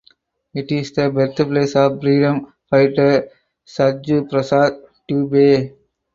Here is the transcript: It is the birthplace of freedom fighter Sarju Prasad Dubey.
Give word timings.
It 0.55 0.71
is 0.71 0.93
the 0.93 1.11
birthplace 1.11 1.75
of 1.75 2.01
freedom 2.01 2.51
fighter 2.71 3.29
Sarju 3.67 4.27
Prasad 4.31 4.81
Dubey. 5.07 5.75